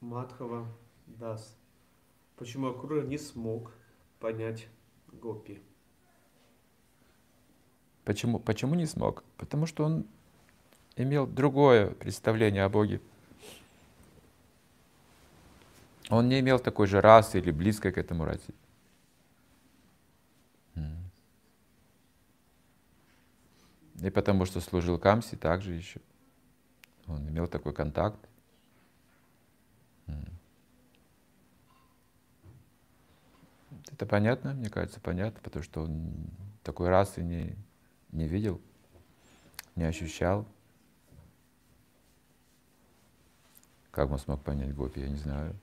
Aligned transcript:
Мадхава 0.00 0.66
Дас. 1.06 1.56
Почему 2.36 2.68
Акрура 2.68 3.02
не 3.02 3.18
смог 3.18 3.72
понять 4.20 4.68
Гопи? 5.12 5.62
Почему, 8.04 8.38
почему 8.38 8.74
не 8.74 8.86
смог? 8.86 9.24
Потому 9.36 9.66
что 9.66 9.84
он 9.84 10.06
имел 10.96 11.26
другое 11.26 11.90
представление 11.90 12.64
о 12.64 12.68
Боге. 12.68 13.00
Он 16.08 16.28
не 16.28 16.40
имел 16.40 16.58
такой 16.58 16.86
же 16.86 17.00
расы 17.00 17.38
или 17.38 17.50
близкой 17.50 17.92
к 17.92 17.98
этому 17.98 18.24
расе. 18.24 18.54
И 24.02 24.10
потому 24.10 24.44
что 24.44 24.60
служил 24.60 24.98
Камси 24.98 25.36
также 25.36 25.72
еще. 25.72 26.00
Он 27.06 27.26
имел 27.28 27.48
такой 27.48 27.72
контакт. 27.72 28.20
Это 33.92 34.06
понятно, 34.06 34.54
мне 34.54 34.68
кажется, 34.68 35.00
понятно, 35.00 35.40
потому 35.42 35.62
что 35.62 35.82
он 35.82 36.12
такой 36.62 36.88
расы 36.88 37.22
не, 37.22 37.56
не 38.10 38.26
видел, 38.26 38.60
не 39.74 39.84
ощущал. 39.84 40.46
Как 43.90 44.10
он 44.10 44.18
смог 44.18 44.42
понять 44.42 44.74
Гопи, 44.74 45.00
я 45.00 45.08
не 45.08 45.16
знаю. 45.16 45.56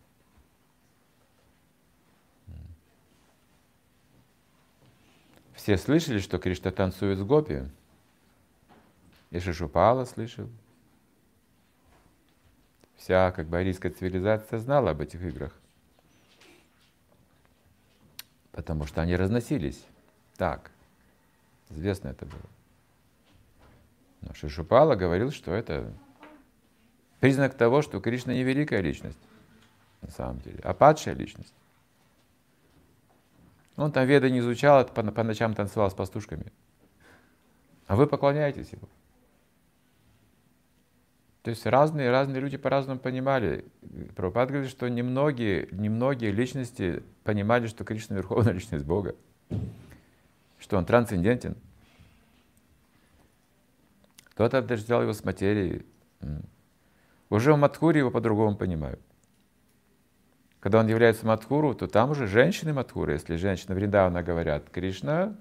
Все 5.54 5.78
слышали, 5.78 6.20
что 6.20 6.40
Кришна 6.40 6.72
танцует 6.72 7.20
с 7.20 7.24
Гопи? 7.24 7.64
И 9.30 9.40
Шишупала 9.40 10.04
слышал. 10.06 10.50
Вся 12.98 13.32
как 13.32 13.48
бы 13.48 13.58
арийская 13.58 13.92
цивилизация 13.92 14.60
знала 14.60 14.92
об 14.92 15.02
этих 15.02 15.22
играх. 15.22 15.54
Потому 18.54 18.86
что 18.86 19.02
они 19.02 19.16
разносились. 19.16 19.84
Так. 20.38 20.72
Известно 21.70 22.10
это 22.10 22.26
было. 22.26 22.42
Но 24.22 24.34
Шишупала 24.34 24.96
говорил, 24.96 25.32
что 25.32 25.52
это 25.52 25.92
признак 27.20 27.56
того, 27.56 27.82
что 27.82 28.00
Кришна 28.00 28.34
не 28.34 28.44
великая 28.44 28.82
личность, 28.82 29.20
на 30.02 30.10
самом 30.12 30.40
деле, 30.40 30.60
а 30.64 30.74
падшая 30.74 31.16
личность. 31.16 31.54
Он 33.76 33.92
там 33.92 34.06
веды 34.06 34.30
не 34.30 34.40
изучал, 34.40 34.86
по, 34.86 35.04
по 35.04 35.24
ночам 35.24 35.56
танцевал 35.56 35.90
с 35.90 35.94
пастушками. 35.94 36.46
А 37.88 37.96
вы 37.96 38.08
поклоняетесь 38.08 38.72
ему. 38.72 38.88
То 41.44 41.50
есть 41.50 41.66
разные, 41.66 42.10
разные 42.10 42.40
люди 42.40 42.56
по-разному 42.56 43.00
понимали. 43.00 43.66
Прабхупад 44.16 44.50
говорит, 44.50 44.72
что 44.72 44.90
немногие, 44.90 45.68
немногие 45.72 46.32
личности 46.32 47.04
понимали, 47.26 47.68
что 47.68 47.84
Кришна— 47.84 48.16
верховная 48.18 48.54
личность 48.54 48.86
Бога, 48.86 49.16
что 50.58 50.78
он 50.78 50.86
трансцендентен. 50.86 51.58
Кто-то 54.30 54.62
взял 54.62 55.02
его 55.02 55.12
с 55.12 55.24
материи. 55.26 55.86
Уже 57.30 57.54
в 57.54 57.58
Мадхуре 57.58 58.00
его 58.00 58.10
по-другому 58.10 58.56
понимают. 58.56 59.02
Когда 60.62 60.80
он 60.80 60.88
является 60.88 61.28
Мадхуру, 61.28 61.76
то 61.76 61.88
там 61.88 62.12
уже 62.12 62.26
женщины 62.26 62.72
Мадхуры. 62.72 63.14
Если 63.14 63.36
женщина 63.36 63.76
Вриндавана 63.76 64.24
говорят, 64.24 64.70
Кришна, 64.70 65.36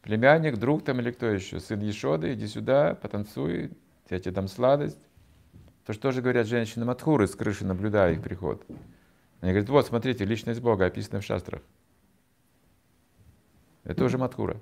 племянник, 0.00 0.56
друг 0.56 0.82
там 0.82 0.98
или 1.00 1.10
кто 1.10 1.26
еще, 1.26 1.60
сын 1.60 1.80
Ешоды, 1.80 2.32
иди 2.32 2.46
сюда, 2.46 2.94
потанцуй, 2.94 3.70
я 4.12 4.20
тебе 4.20 4.32
дам 4.32 4.48
сладость. 4.48 4.98
То 5.86 5.92
что 5.92 6.12
же 6.12 6.22
говорят 6.22 6.46
женщины 6.46 6.84
Мадхуры 6.84 7.26
с 7.26 7.34
крыши, 7.34 7.64
наблюдая 7.64 8.12
их 8.12 8.22
приход? 8.22 8.64
Они 9.40 9.50
говорят, 9.50 9.68
вот, 9.68 9.86
смотрите, 9.86 10.24
личность 10.24 10.60
Бога 10.60 10.86
описана 10.86 11.20
в 11.20 11.24
шастрах. 11.24 11.62
Это 13.84 14.04
уже 14.04 14.18
Мадхура. 14.18 14.56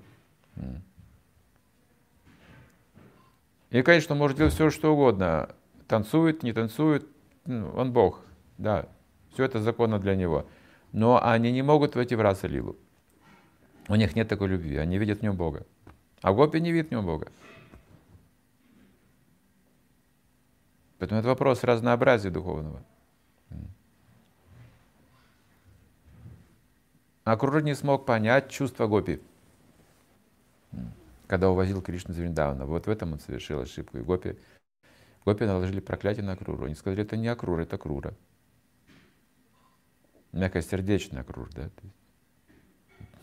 И, 3.69 3.81
конечно, 3.83 4.15
может 4.15 4.37
делать 4.37 4.53
все, 4.53 4.69
что 4.69 4.93
угодно. 4.93 5.55
Танцует, 5.87 6.43
не 6.43 6.53
танцует, 6.53 7.07
ну, 7.45 7.69
он 7.75 7.93
Бог, 7.93 8.21
да. 8.57 8.87
Все 9.33 9.43
это 9.43 9.59
законно 9.59 9.99
для 9.99 10.15
него. 10.15 10.45
Но 10.91 11.23
они 11.23 11.51
не 11.51 11.61
могут 11.61 11.95
войти 11.95 12.15
в 12.15 12.21
раса 12.21 12.47
лилу. 12.47 12.75
У 13.87 13.95
них 13.95 14.15
нет 14.15 14.27
такой 14.27 14.47
любви, 14.47 14.77
они 14.77 14.97
видят 14.97 15.19
в 15.19 15.21
нем 15.21 15.35
Бога. 15.35 15.65
А 16.21 16.33
гопи 16.33 16.59
не 16.59 16.71
видят 16.71 16.89
в 16.89 16.91
нем 16.91 17.05
Бога. 17.05 17.31
Поэтому 21.01 21.19
это 21.19 21.29
вопрос 21.29 21.63
разнообразия 21.63 22.29
духовного. 22.29 22.83
Акрур 27.23 27.63
не 27.63 27.73
смог 27.73 28.05
понять 28.05 28.51
чувство 28.51 28.85
гопи, 28.85 29.19
когда 31.25 31.49
увозил 31.49 31.81
Кришну 31.81 32.13
из 32.13 32.19
Вриндавана. 32.19 32.67
Вот 32.67 32.85
в 32.85 32.89
этом 32.91 33.13
он 33.13 33.19
совершил 33.19 33.61
ошибку. 33.61 33.97
И 33.97 34.01
гопи, 34.01 34.37
гопи 35.25 35.45
наложили 35.45 35.79
проклятие 35.79 36.23
на 36.23 36.33
Акруру. 36.33 36.65
Они 36.65 36.75
сказали, 36.75 37.01
это 37.01 37.17
не 37.17 37.29
Акрур, 37.29 37.59
это 37.59 37.79
Крура 37.79 38.13
мягкосердечный 40.33 41.21
Акрур, 41.21 41.49
да? 41.55 41.71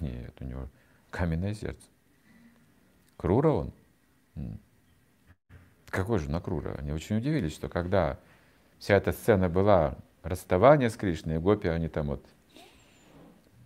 Нет, 0.00 0.34
у 0.40 0.44
него 0.44 0.68
каменное 1.10 1.54
сердце. 1.54 1.86
Крура 3.16 3.50
он? 3.50 3.72
Какой 5.98 6.20
же 6.20 6.30
Накрура? 6.30 6.76
Они 6.78 6.92
очень 6.92 7.16
удивились, 7.16 7.52
что 7.52 7.68
когда 7.68 8.20
вся 8.78 8.94
эта 8.94 9.10
сцена 9.10 9.48
была 9.48 9.96
расставание 10.22 10.90
с 10.90 10.96
Кришной, 10.96 11.40
Гопи, 11.40 11.66
они 11.66 11.88
там 11.88 12.06
вот 12.06 12.24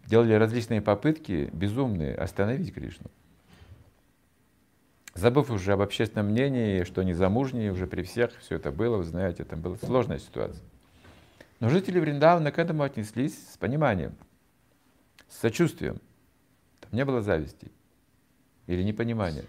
делали 0.07 0.33
различные 0.33 0.81
попытки, 0.81 1.51
безумные, 1.53 2.15
остановить 2.15 2.73
Кришну. 2.73 3.11
Забыв 5.13 5.51
уже 5.51 5.75
об 5.75 5.83
общественном 5.83 6.29
мнении, 6.29 6.85
что 6.85 7.03
они 7.03 7.13
замужние 7.13 7.71
уже 7.71 7.87
при 7.87 8.03
всех, 8.03 8.35
все 8.39 8.57
это 8.57 8.73
было, 8.73 8.97
вы 8.97 9.05
знаете, 9.05 9.45
там 9.45 9.61
была 9.61 9.77
сложная 9.77 10.19
ситуация. 10.19 10.65
Но 11.61 11.69
жители 11.69 12.01
Вриндавана 12.01 12.51
к 12.51 12.59
этому 12.59 12.83
отнеслись 12.83 13.37
с 13.53 13.59
пониманием, 13.59 14.15
с 15.29 15.37
сочувствием. 15.37 16.01
Там 16.81 16.93
не 16.93 17.05
было 17.05 17.21
зависти 17.21 17.71
или 18.67 18.83
непонимания. 18.83 19.45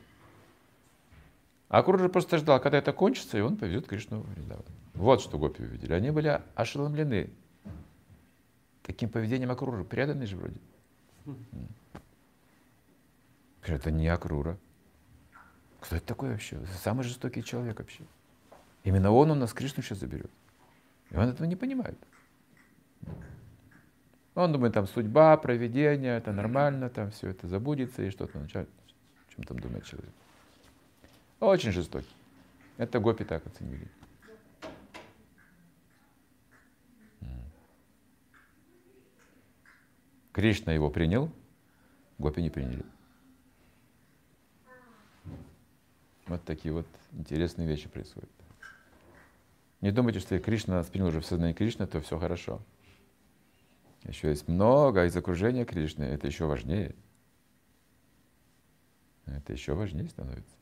А 1.73 1.79
Акура 1.79 2.07
просто 2.07 2.37
ждал, 2.37 2.59
когда 2.61 2.77
это 2.77 2.93
кончится, 2.93 3.35
и 3.35 3.41
он 3.41 3.57
повезет 3.57 3.87
Кришну 3.87 4.19
Вриндаван. 4.21 4.63
Вот 4.93 5.21
что 5.21 5.39
гопи 5.39 5.63
увидели. 5.63 5.91
Они 5.93 6.11
были 6.11 6.39
ошеломлены 6.53 7.31
таким 8.83 9.09
поведением 9.09 9.49
Акруры. 9.49 9.83
Преданный 9.83 10.27
же 10.27 10.37
вроде. 10.37 10.59
Это 13.63 13.89
не 13.89 14.07
Акрура. 14.07 14.59
Кто 15.79 15.95
это 15.95 16.05
такой 16.05 16.33
вообще? 16.33 16.63
Самый 16.83 17.01
жестокий 17.01 17.43
человек 17.43 17.79
вообще. 17.79 18.03
Именно 18.83 19.09
он 19.09 19.31
у 19.31 19.33
нас 19.33 19.51
Кришну 19.51 19.81
сейчас 19.81 19.97
заберет. 19.97 20.29
И 21.09 21.17
он 21.17 21.27
этого 21.27 21.47
не 21.47 21.55
понимает. 21.55 21.97
Он 24.35 24.51
думает, 24.51 24.75
там 24.75 24.85
судьба, 24.85 25.37
проведение, 25.37 26.19
это 26.19 26.33
нормально, 26.33 26.91
там 26.91 27.09
все 27.09 27.29
это 27.29 27.47
забудется 27.47 28.03
и 28.03 28.11
что-то 28.11 28.37
начать. 28.37 28.67
Чем 29.33 29.43
там 29.45 29.57
думает 29.57 29.85
человек. 29.85 30.13
Очень 31.43 31.73
жестокий. 31.73 32.15
Это 32.77 33.01
гопи 33.01 33.25
так 33.25 33.45
оценили. 33.45 33.85
Кришна 40.31 40.71
его 40.71 40.89
принял, 40.89 41.29
гопи 42.17 42.41
не 42.41 42.49
приняли. 42.49 42.85
Вот 46.27 46.41
такие 46.45 46.73
вот 46.73 46.87
интересные 47.11 47.67
вещи 47.67 47.89
происходят. 47.89 48.31
Не 49.81 49.91
думайте, 49.91 50.21
что 50.21 50.39
Кришна 50.39 50.75
нас 50.75 50.87
принял 50.87 51.07
уже 51.07 51.19
в 51.19 51.25
сознании 51.25 51.53
Кришны, 51.53 51.85
то 51.87 51.99
все 51.99 52.17
хорошо. 52.17 52.61
Еще 54.03 54.29
есть 54.29 54.47
много 54.47 55.03
из 55.05 55.17
окружения 55.17 55.65
Кришны, 55.65 56.05
это 56.05 56.25
еще 56.25 56.45
важнее. 56.45 56.95
Это 59.25 59.51
еще 59.51 59.73
важнее 59.73 60.07
становится. 60.07 60.55